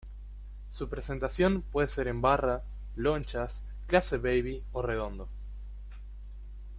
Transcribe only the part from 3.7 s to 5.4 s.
clase baby o redondo.